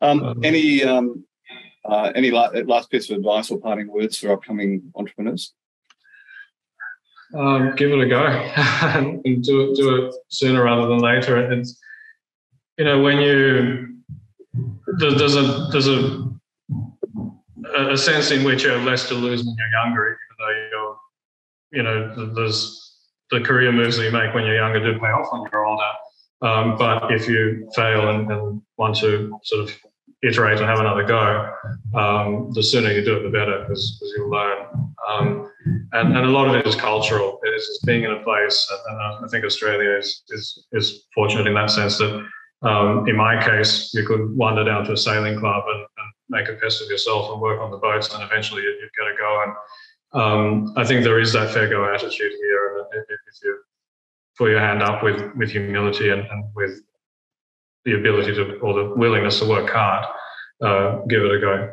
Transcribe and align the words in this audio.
Um, 0.00 0.22
um, 0.22 0.40
any 0.44 0.84
um, 0.84 1.24
uh, 1.84 2.12
any 2.14 2.30
last 2.30 2.90
piece 2.90 3.10
of 3.10 3.16
advice 3.16 3.50
or 3.50 3.58
parting 3.58 3.88
words 3.88 4.18
for 4.18 4.32
upcoming 4.32 4.92
entrepreneurs? 4.94 5.54
Um, 7.34 7.74
give 7.76 7.90
it 7.90 8.00
a 8.00 8.08
go 8.08 8.24
and 8.26 9.22
do 9.22 9.70
it 9.70 9.76
do 9.76 10.06
it 10.06 10.14
sooner 10.28 10.64
rather 10.64 10.86
than 10.88 10.98
later. 10.98 11.52
It's 11.52 11.78
you 12.78 12.84
know 12.84 13.02
when 13.02 13.18
you 13.18 13.96
there's 14.98 15.36
a 15.36 15.68
there's 15.72 15.88
a 15.88 16.28
a 17.76 17.96
sense 17.96 18.30
in 18.30 18.44
which 18.44 18.64
you're 18.64 18.78
less 18.78 19.08
to 19.08 19.14
lose 19.14 19.44
when 19.44 19.54
you're 19.56 19.84
younger, 19.84 20.08
even 20.08 20.18
though 20.38 20.68
you're 20.70 20.96
you 21.72 21.82
know 21.82 22.34
there's 22.34 22.84
the 23.30 23.40
career 23.40 23.72
moves 23.72 23.96
that 23.98 24.04
you 24.04 24.10
make 24.10 24.34
when 24.34 24.44
you're 24.44 24.56
younger 24.56 24.80
do 24.80 24.98
pay 24.98 25.06
off 25.06 25.32
when 25.32 25.42
you're 25.52 25.66
older. 25.66 25.82
Um, 26.40 26.78
but 26.78 27.12
if 27.12 27.28
you 27.28 27.68
fail 27.74 28.10
and, 28.10 28.30
and, 28.30 28.62
want 28.76 28.96
to 28.98 29.36
sort 29.42 29.64
of 29.64 29.76
iterate 30.22 30.58
and 30.58 30.66
have 30.66 30.80
another 30.80 31.04
go, 31.04 31.52
um, 31.94 32.50
the 32.52 32.62
sooner 32.62 32.90
you 32.90 33.04
do 33.04 33.16
it, 33.16 33.22
the 33.22 33.30
better, 33.30 33.60
because 33.60 34.02
you'll 34.16 34.30
learn. 34.30 34.66
Um, 35.08 35.52
and, 35.92 36.16
and 36.16 36.26
a 36.26 36.30
lot 36.30 36.48
of 36.48 36.54
it 36.54 36.66
is 36.66 36.74
cultural. 36.74 37.38
It 37.42 37.50
is 37.50 37.80
being 37.86 38.04
in 38.04 38.10
a 38.10 38.22
place, 38.22 38.70
and 38.88 39.24
I 39.24 39.28
think 39.30 39.44
Australia 39.44 39.96
is, 39.96 40.22
is, 40.30 40.66
is 40.72 41.06
fortunate 41.14 41.46
in 41.46 41.54
that 41.54 41.70
sense 41.70 41.98
that, 41.98 42.26
um, 42.62 43.08
in 43.08 43.16
my 43.16 43.40
case, 43.40 43.94
you 43.94 44.04
could 44.04 44.36
wander 44.36 44.64
down 44.64 44.84
to 44.86 44.92
a 44.92 44.96
sailing 44.96 45.38
club 45.38 45.64
and, 45.68 45.80
and, 45.80 46.12
make 46.30 46.46
a 46.46 46.52
pest 46.60 46.82
of 46.82 46.90
yourself 46.90 47.32
and 47.32 47.40
work 47.40 47.58
on 47.58 47.70
the 47.70 47.78
boats, 47.78 48.12
and 48.12 48.22
eventually 48.22 48.60
you, 48.60 48.68
you've 48.68 48.90
got 48.98 49.08
to 49.08 49.16
go. 49.16 49.44
And 49.44 50.20
um, 50.20 50.74
I 50.76 50.84
think 50.84 51.02
there 51.02 51.18
is 51.18 51.32
that 51.32 51.54
fair 51.54 51.70
go 51.70 51.90
attitude 51.90 52.32
here. 52.32 52.78
And 52.92 53.04
if 53.08 53.42
you 53.42 53.58
put 54.36 54.50
your 54.50 54.60
hand 54.60 54.82
up 54.82 55.02
with, 55.02 55.34
with 55.36 55.50
humility 55.50 56.10
and, 56.10 56.26
and 56.26 56.44
with 56.54 56.82
the 57.88 57.98
ability 57.98 58.34
to, 58.34 58.58
or 58.58 58.74
the 58.74 58.94
willingness 58.94 59.38
to 59.40 59.46
work 59.46 59.70
hard, 59.70 60.04
uh, 60.60 60.98
give 61.08 61.22
it 61.24 61.30
a 61.30 61.40
go. 61.40 61.66